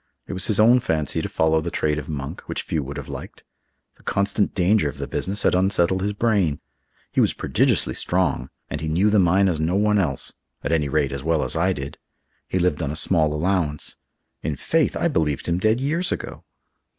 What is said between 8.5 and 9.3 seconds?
and he knew the